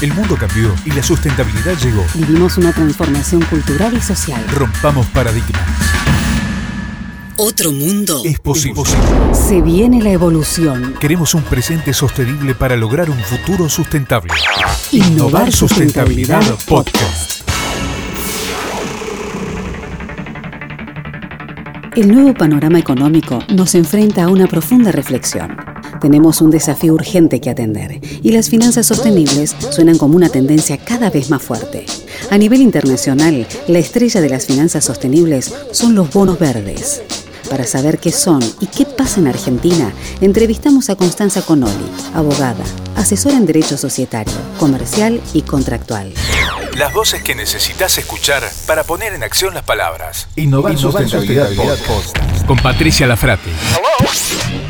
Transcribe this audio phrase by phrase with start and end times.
[0.00, 2.02] El mundo cambió y la sustentabilidad llegó.
[2.14, 4.42] Vivimos una transformación cultural y social.
[4.54, 5.62] Rompamos paradigmas.
[7.36, 8.82] Otro mundo Es posible.
[9.34, 10.94] Se viene la evolución.
[10.98, 14.32] Queremos un presente sostenible para lograr un futuro sustentable.
[14.90, 17.42] Innovar Sustentabilidad Podcast.
[21.94, 25.69] El nuevo panorama económico nos enfrenta a una profunda reflexión.
[26.00, 31.10] Tenemos un desafío urgente que atender y las finanzas sostenibles suenan como una tendencia cada
[31.10, 31.84] vez más fuerte.
[32.30, 37.02] A nivel internacional, la estrella de las finanzas sostenibles son los bonos verdes.
[37.50, 42.64] Para saber qué son y qué pasa en Argentina, entrevistamos a Constanza Conoli, abogada,
[42.96, 46.12] asesora en derecho societario, comercial y contractual.
[46.76, 50.28] Las voces que necesitas escuchar para poner en acción las palabras.
[50.36, 52.16] Innovar Sustentabilidad Podcast.
[52.46, 53.50] Con Patricia Lafrati.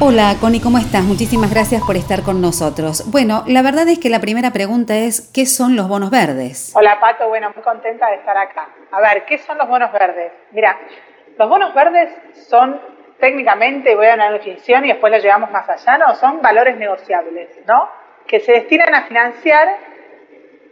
[0.02, 1.02] Hola, Connie, ¿cómo estás?
[1.02, 3.04] Muchísimas gracias por estar con nosotros.
[3.10, 6.72] Bueno, la verdad es que la primera pregunta es, ¿qué son los bonos verdes?
[6.74, 8.70] Hola Pato, bueno, muy contenta de estar acá.
[8.92, 10.32] A ver, ¿qué son los bonos verdes?
[10.52, 10.78] Mira,
[11.36, 12.14] los bonos verdes
[12.48, 12.80] son
[13.20, 16.14] técnicamente, voy a dar una definición y después la llevamos más allá, ¿no?
[16.14, 17.86] Son valores negociables, ¿no?
[18.26, 19.68] Que se destinan a financiar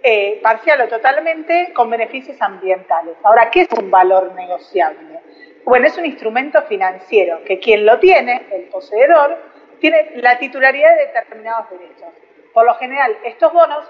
[0.03, 3.19] eh, parcial o totalmente con beneficios ambientales.
[3.23, 5.18] Ahora, ¿qué es un valor negociable?
[5.69, 9.37] Bueno, es un instrumento financiero que quien lo tiene, el poseedor,
[9.79, 12.09] tiene la titularidad de determinados derechos.
[12.55, 13.85] Por lo general, estos bonos,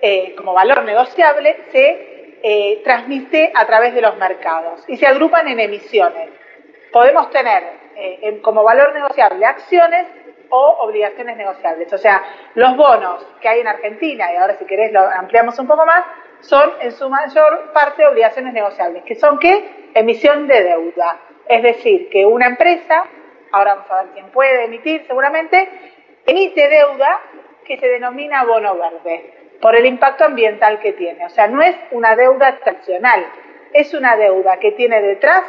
[0.00, 5.48] eh, como valor negociable, se eh, transmite a través de los mercados y se agrupan
[5.48, 6.28] en emisiones.
[6.92, 7.64] Podemos tener
[7.96, 10.06] eh, como valor negociable acciones
[10.50, 11.92] o obligaciones negociables.
[11.92, 12.22] O sea,
[12.54, 16.04] los bonos que hay en Argentina, y ahora si querés lo ampliamos un poco más,
[16.40, 19.90] son en su mayor parte obligaciones negociables, que son qué?
[19.94, 21.18] Emisión de deuda.
[21.48, 23.04] Es decir, que una empresa,
[23.52, 25.68] ahora vamos a ver quién puede emitir seguramente,
[26.26, 27.20] emite deuda
[27.64, 31.24] que se denomina bono verde, por el impacto ambiental que tiene.
[31.26, 33.26] O sea, no es una deuda tradicional,
[33.72, 35.42] es una deuda que tiene detrás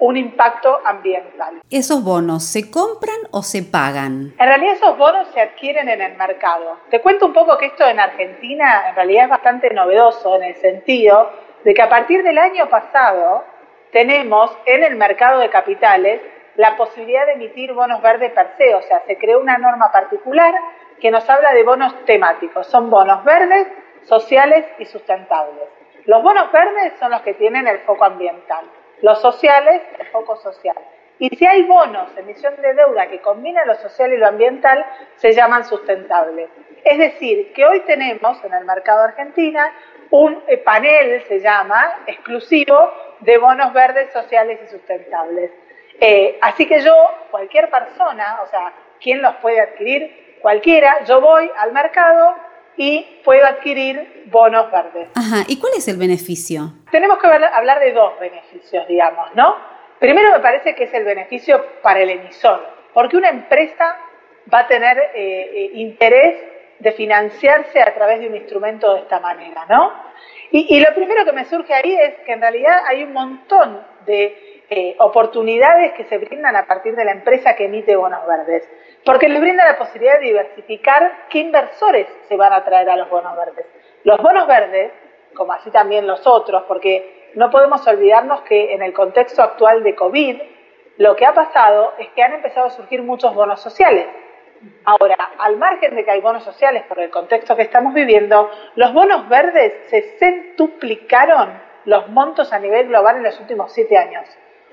[0.00, 1.60] un impacto ambiental.
[1.70, 4.32] ¿Esos bonos se compran o se pagan?
[4.38, 6.78] En realidad esos bonos se adquieren en el mercado.
[6.90, 10.56] Te cuento un poco que esto en Argentina en realidad es bastante novedoso en el
[10.56, 11.30] sentido
[11.64, 13.44] de que a partir del año pasado
[13.92, 16.20] tenemos en el mercado de capitales
[16.56, 20.54] la posibilidad de emitir bonos verdes per se, o sea, se creó una norma particular
[21.00, 22.66] que nos habla de bonos temáticos.
[22.66, 23.66] Son bonos verdes,
[24.02, 25.68] sociales y sustentables.
[26.04, 28.64] Los bonos verdes son los que tienen el foco ambiental,
[29.02, 30.76] los sociales el foco social.
[31.18, 34.84] Y si hay bonos, emisión de deuda que combina lo social y lo ambiental,
[35.16, 36.48] se llaman sustentables.
[36.82, 39.70] Es decir, que hoy tenemos en el mercado argentina
[40.10, 45.50] un eh, panel, se llama, exclusivo de bonos verdes, sociales y sustentables.
[46.00, 46.94] Eh, así que yo,
[47.30, 50.38] cualquier persona, o sea, ¿quién los puede adquirir?
[50.40, 52.34] Cualquiera, yo voy al mercado
[52.76, 55.08] y puedo adquirir bonos verdes.
[55.14, 56.72] Ajá, ¿y cuál es el beneficio?
[56.90, 59.56] Tenemos que hablar de dos beneficios, digamos, ¿no?
[59.98, 63.98] Primero me parece que es el beneficio para el emisor, porque una empresa
[64.52, 66.36] va a tener eh, eh, interés
[66.80, 69.92] de financiarse a través de un instrumento de esta manera, ¿no?
[70.52, 74.64] Y, lo primero que me surge ahí es que en realidad hay un montón de
[74.68, 78.68] eh, oportunidades que se brindan a partir de la empresa que emite bonos verdes,
[79.04, 83.08] porque les brinda la posibilidad de diversificar qué inversores se van a traer a los
[83.08, 83.66] bonos verdes.
[84.02, 84.90] Los bonos verdes,
[85.34, 89.94] como así también los otros, porque no podemos olvidarnos que en el contexto actual de
[89.94, 90.42] COVID,
[90.96, 94.06] lo que ha pasado es que han empezado a surgir muchos bonos sociales.
[94.84, 98.92] Ahora, al margen de que hay bonos sociales por el contexto que estamos viviendo, los
[98.92, 104.28] bonos verdes se centuplicaron los montos a nivel global en los últimos siete años.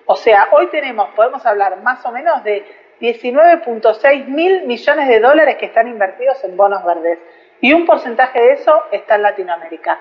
[0.05, 2.65] O sea, hoy tenemos, podemos hablar más o menos de
[2.99, 7.19] 19.6 mil millones de dólares que están invertidos en bonos verdes.
[7.61, 9.99] Y un porcentaje de eso está en Latinoamérica.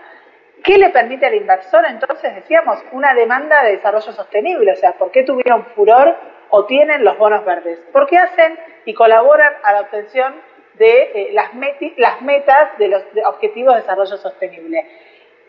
[0.65, 1.85] ¿Qué le permite al inversor?
[1.87, 6.17] Entonces decíamos una demanda de desarrollo sostenible, o sea, ¿por qué tuvieron furor
[6.51, 7.79] o tienen los bonos verdes?
[7.93, 10.35] Porque hacen y colaboran a la obtención
[10.79, 11.53] de eh, las,
[12.23, 14.87] metas de los de objetivos de desarrollo sostenible.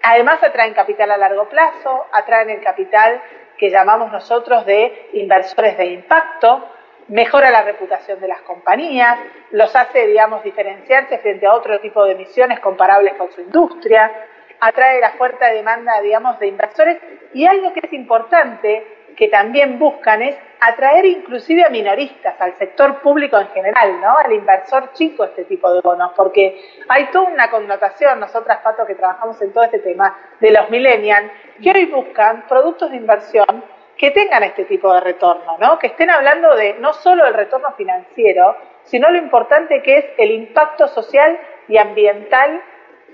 [0.01, 3.21] Además atraen capital a largo plazo, atraen el capital
[3.57, 6.69] que llamamos nosotros de inversores de impacto,
[7.07, 9.19] mejora la reputación de las compañías,
[9.51, 14.11] los hace, digamos, diferenciarse frente a otro tipo de emisiones comparables con su industria.
[14.59, 16.97] atrae la fuerte demanda, digamos, de inversores.
[17.33, 23.01] Y algo que es importante, que también buscan, es atraer inclusive a minoristas, al sector
[23.01, 24.15] público en general, ¿no?
[24.15, 28.93] Al inversor chico este tipo de bonos, porque hay toda una connotación, nosotras, Pato, que
[28.93, 31.31] trabajamos en todo este tema, de los millennials,
[31.61, 33.63] que hoy buscan productos de inversión
[33.97, 35.79] que tengan este tipo de retorno, ¿no?
[35.79, 40.29] Que estén hablando de no solo el retorno financiero, sino lo importante que es el
[40.29, 42.61] impacto social y ambiental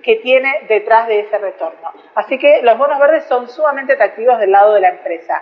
[0.04, 1.92] que tiene detrás de ese retorno.
[2.16, 5.42] Así que los bonos verdes son sumamente atractivos del lado de la empresa.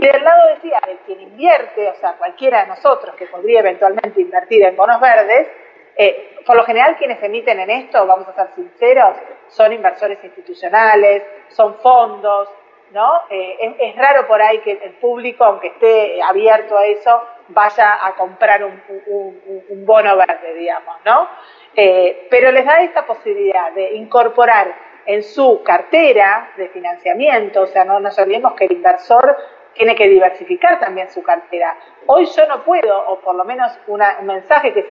[0.00, 4.18] Y del lado, decía, de quien invierte, o sea, cualquiera de nosotros que podría eventualmente
[4.18, 5.46] invertir en bonos verdes,
[5.94, 9.14] eh, por lo general quienes emiten en esto, vamos a ser sinceros,
[9.48, 12.48] son inversores institucionales, son fondos,
[12.92, 13.24] ¿no?
[13.28, 18.14] Eh, es, raro por ahí que el público, aunque esté abierto a eso, vaya a
[18.14, 21.28] comprar un, bono verde, digamos, ¿no?
[21.76, 24.74] Eh, pero les da esta posibilidad de incorporar
[25.04, 29.36] en su cartera de financiamiento, o sea, no nos olvidemos que el inversor
[29.80, 31.74] tiene que diversificar también su cartera.
[32.06, 34.90] Hoy yo no puedo, o por lo menos un mensaje que...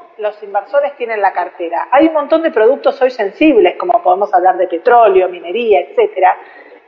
[0.17, 1.87] los inversores tienen la cartera.
[1.91, 6.37] Hay un montón de productos hoy sensibles, como podemos hablar de petróleo, minería, etcétera,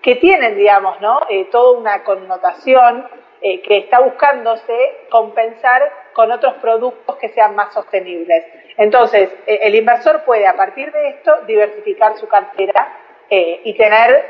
[0.01, 1.21] que tienen, digamos, ¿no?
[1.29, 3.07] Eh, toda una connotación
[3.41, 5.81] eh, que está buscándose compensar
[6.13, 8.45] con otros productos que sean más sostenibles.
[8.77, 12.99] Entonces, eh, el inversor puede, a partir de esto, diversificar su cartera
[13.35, 14.29] y tener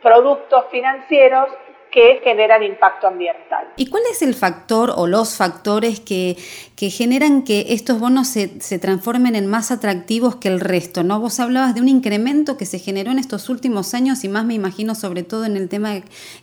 [0.00, 1.48] productos financieros
[1.90, 3.68] que generan impacto ambiental.
[3.76, 6.36] ¿Y cuál es el factor o los factores que,
[6.76, 11.02] generan que estos bonos se, se, transformen en más atractivos que el resto?
[11.02, 11.20] ¿no?
[11.20, 14.54] Vos hablabas de un incremento que se generó en estos últimos años y más me
[14.54, 15.94] imagino sobre todo en el tema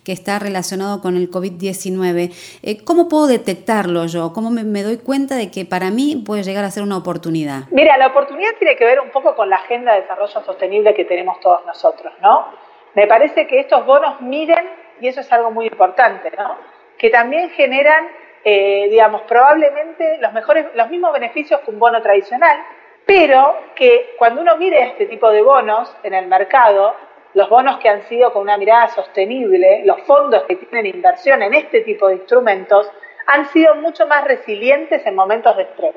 [0.04, 2.32] que está relacionado con el COVID-19.
[2.62, 4.32] Eh, ¿Cómo puedo detectarlo yo?
[4.32, 7.64] ¿Cómo me, me doy cuenta de que para mí puede llegar a ser una oportunidad?
[7.70, 11.04] Mira, la oportunidad tiene que ver un poco con la agenda de desarrollo sostenible que
[11.04, 12.46] tenemos todos nosotros, ¿no?
[12.94, 14.68] Me parece que estos bonos miren
[15.00, 16.56] y eso es algo muy importante, ¿no?
[16.96, 18.08] Que también generan,
[18.44, 22.58] eh, digamos, probablemente los, mejores, los mismos beneficios que un bono tradicional,
[23.06, 26.94] pero que cuando uno mire este tipo de bonos en el mercado,
[27.34, 31.54] los bonos que han sido con una mirada sostenible, los fondos que tienen inversión en
[31.54, 32.90] este tipo de instrumentos,
[33.26, 35.94] han sido mucho más resilientes en momentos de estrés.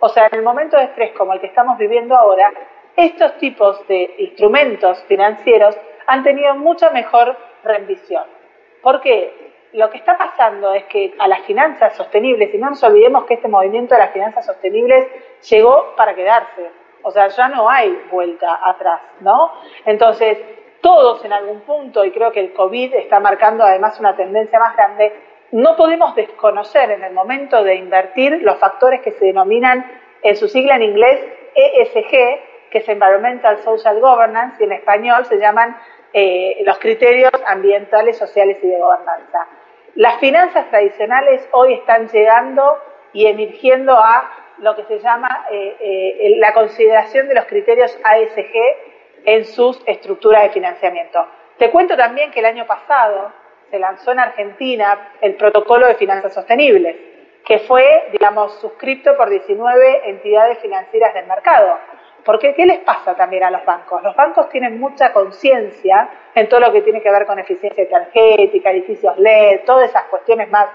[0.00, 2.52] O sea, en el momento de estrés como el que estamos viviendo ahora,
[2.96, 8.24] estos tipos de instrumentos financieros han tenido mucha mejor rendición.
[8.84, 13.24] Porque lo que está pasando es que a las finanzas sostenibles, y no nos olvidemos
[13.24, 15.08] que este movimiento de las finanzas sostenibles
[15.50, 16.70] llegó para quedarse,
[17.02, 19.52] o sea, ya no hay vuelta atrás, ¿no?
[19.84, 20.38] Entonces,
[20.80, 24.76] todos en algún punto, y creo que el COVID está marcando además una tendencia más
[24.76, 25.12] grande,
[25.52, 29.84] no podemos desconocer en el momento de invertir los factores que se denominan
[30.22, 31.20] en su sigla en inglés
[31.54, 32.10] ESG,
[32.70, 35.76] que es Environmental Social Governance, y en español se llaman
[36.16, 39.48] eh, los criterios ambientales, sociales y de gobernanza.
[39.96, 42.78] Las finanzas tradicionales hoy están llegando
[43.12, 48.54] y emergiendo a lo que se llama eh, eh, la consideración de los criterios ASG
[49.24, 51.26] en sus estructuras de financiamiento.
[51.58, 53.32] Te cuento también que el año pasado
[53.72, 56.96] se lanzó en Argentina el protocolo de finanzas sostenibles,
[57.44, 61.76] que fue, digamos, suscrito por 19 entidades financieras del mercado.
[62.24, 64.02] Porque, ¿qué les pasa también a los bancos?
[64.02, 68.70] Los bancos tienen mucha conciencia en todo lo que tiene que ver con eficiencia energética,
[68.70, 70.68] edificios LED, todas esas cuestiones más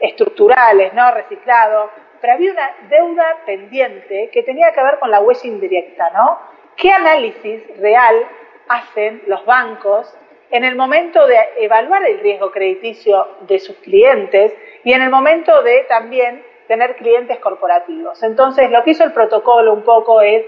[0.00, 1.10] estructurales, ¿no?
[1.12, 1.90] Reciclado.
[2.20, 6.38] Pero había una deuda pendiente que tenía que ver con la huella indirecta, ¿no?
[6.76, 8.26] ¿Qué análisis real
[8.68, 10.12] hacen los bancos
[10.50, 15.62] en el momento de evaluar el riesgo crediticio de sus clientes y en el momento
[15.62, 18.22] de también tener clientes corporativos?
[18.24, 20.44] Entonces, lo que hizo el protocolo un poco es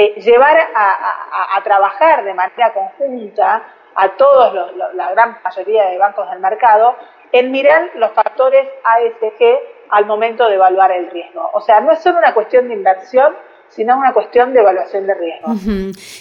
[0.00, 3.62] eh, llevar a, trabajar de manera conjunta
[3.94, 6.96] a todos la gran mayoría de bancos del mercado
[7.32, 9.58] en mirar los factores ASG
[9.90, 11.50] al momento de evaluar el riesgo.
[11.52, 13.36] O sea, no es solo una cuestión de inversión,
[13.70, 15.52] sino una cuestión de evaluación de riesgo.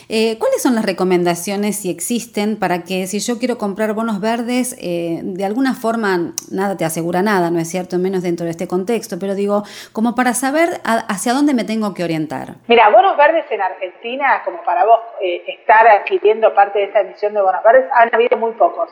[0.07, 4.77] Eh, ¿Cuáles son las recomendaciones, si existen, para que si yo quiero comprar bonos verdes,
[4.79, 7.97] eh, de alguna forma, nada te asegura nada, ¿no es cierto?
[7.97, 9.63] Menos dentro de este contexto, pero digo,
[9.93, 12.55] como para saber hacia dónde me tengo que orientar.
[12.67, 17.33] Mira, bonos verdes en Argentina, como para vos eh, estar adquiriendo parte de esta emisión
[17.33, 18.89] de bonos verdes, han habido muy pocos.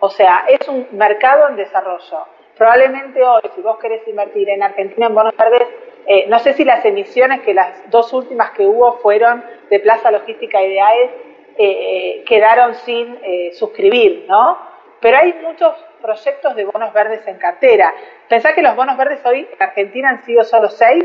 [0.00, 2.26] O sea, es un mercado en desarrollo.
[2.56, 5.68] Probablemente hoy, si vos querés invertir en Argentina en bonos verdes,
[6.10, 10.10] eh, no sé si las emisiones, que las dos últimas que hubo fueron de Plaza
[10.10, 11.10] Logística y de AES,
[11.58, 14.56] eh, quedaron sin eh, suscribir, ¿no?
[15.00, 17.92] Pero hay muchos proyectos de bonos verdes en cartera.
[18.26, 21.04] Pensá que los bonos verdes hoy en Argentina han sido solo seis,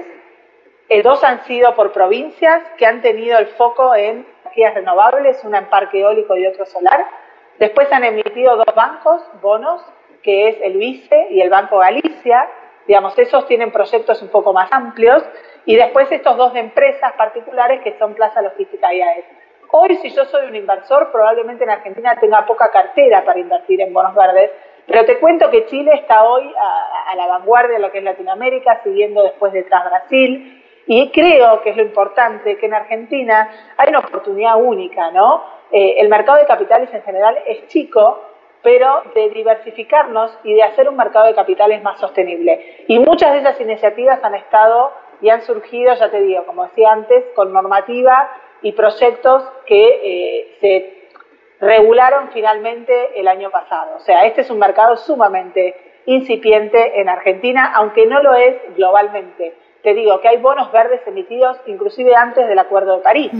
[1.04, 5.66] dos han sido por provincias que han tenido el foco en energías renovables, una en
[5.66, 7.06] parque eólico y otro solar.
[7.60, 9.84] Después han emitido dos bancos, bonos,
[10.22, 12.48] que es el BICE y el Banco Galicia,
[12.88, 15.24] Digamos, esos tienen proyectos un poco más amplios
[15.66, 19.26] y después estos dos de empresas particulares que son Plaza Logística y AES.
[19.72, 23.94] Hoy, si yo soy un inversor, probablemente en Argentina tenga poca cartera para invertir en
[23.94, 24.52] bonos verdes,
[24.86, 28.82] pero te cuento que Chile está hoy a, la vanguardia de lo que es Latinoamérica,
[28.84, 34.00] siguiendo después detrás Brasil, y creo que es lo importante, que en Argentina hay una
[34.00, 35.44] oportunidad única, ¿no?
[35.72, 38.22] Eh, el mercado de capitales en general es chico,
[38.64, 42.86] pero de diversificarnos y de hacer un mercado de capitales más sostenible.
[42.88, 44.92] Y muchas de esas iniciativas han estado
[45.22, 48.30] y han surgido, ya te digo, como decía antes, con normativa
[48.62, 51.04] y proyectos que eh, se
[51.60, 53.98] regularon finalmente el año pasado.
[53.98, 59.54] O sea, este es un mercado sumamente incipiente en Argentina, aunque no lo es globalmente.
[59.82, 63.32] Te digo que hay bonos verdes emitidos inclusive antes del Acuerdo de París.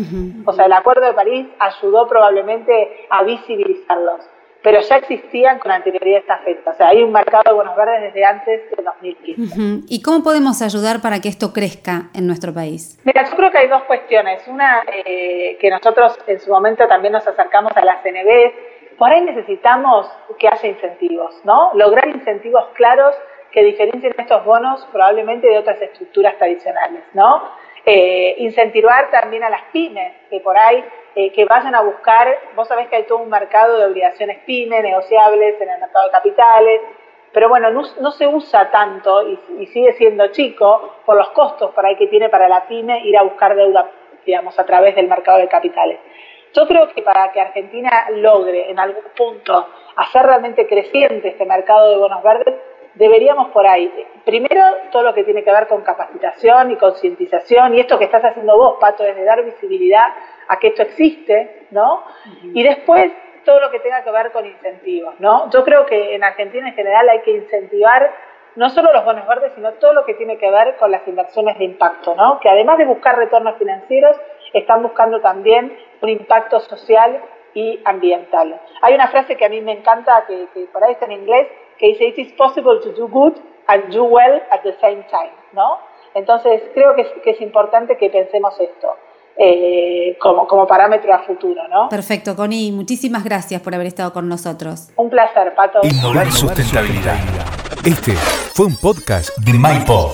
[0.46, 4.30] O sea, el Acuerdo de París ayudó probablemente a visibilizarlos
[4.64, 6.72] pero ya existían con anterioridad a esta fecha.
[6.72, 9.84] O sea, hay un mercado de bonos verdes desde antes de 2015.
[9.90, 12.98] ¿Y cómo podemos ayudar para que esto crezca en nuestro país?
[13.04, 14.48] Mira, yo creo que hay dos cuestiones.
[14.48, 19.22] Una, eh, que nosotros en su momento también nos acercamos a la CNB, por ahí
[19.22, 20.08] necesitamos
[20.40, 21.72] que haya incentivos, ¿no?
[21.74, 23.16] Lograr incentivos claros
[23.52, 27.50] que diferencien estos bonos probablemente de otras estructuras tradicionales, ¿no?
[27.86, 30.84] Eh, incentivar también a las pymes, que por ahí
[31.16, 34.82] eh, que vayan a buscar, vos sabés que hay todo un mercado de obligaciones PYME,
[34.82, 36.82] negociables en el mercado de capitales,
[37.34, 41.98] pero bueno, no, se usa tanto y, sigue siendo chico por los costos por ahí
[41.98, 43.90] que tiene para la pyme ir a buscar deuda,
[44.26, 46.00] digamos, a través del mercado de capitales.
[46.54, 51.90] Yo creo que para que Argentina logre en algún punto hacer realmente creciente este mercado
[51.90, 52.56] de bonos verdes,
[52.96, 53.92] deberíamos por ahí,
[54.26, 58.24] primero todo lo que tiene que ver con capacitación y concientización, y esto que estás
[58.24, 60.08] haciendo vos, Pato, es de dar visibilidad
[60.48, 62.04] a que esto existe, ¿no?
[62.42, 63.12] Y después
[63.46, 65.50] todo lo que tenga que ver con incentivos, ¿no?
[65.50, 68.12] Yo creo que en Argentina en general hay que incentivar
[68.56, 71.58] no solo los bonos verdes, sino todo lo que tiene que ver con las inversiones
[71.58, 72.40] de impacto, ¿no?
[72.40, 74.16] Que además de buscar retornos financieros,
[74.54, 77.20] están buscando también un impacto social
[77.56, 78.60] y ambiental.
[78.82, 81.48] Hay una frase que a mí me encanta, que, por ahí está en inglés,
[81.78, 83.34] que dice, it is possible to do good
[83.68, 85.78] and do well at the same time, ¿no?
[86.14, 88.90] Entonces, creo que que es importante que pensemos esto.
[89.36, 91.90] Eh, como, como parámetro a futuro, ¿no?
[91.90, 94.90] Perfecto, Connie, muchísimas gracias por haber estado con nosotros.
[94.96, 95.80] Un placer, Pato.
[95.82, 97.16] Innovar sustentabilidad.
[97.84, 98.12] Este
[98.54, 100.12] fue un podcast de MyPod.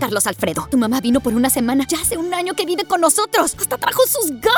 [0.00, 1.84] Carlos Alfredo, tu mamá vino por una semana.
[1.86, 3.54] Ya hace un año que vive con nosotros.
[3.58, 4.57] Hasta trajo sus gatos.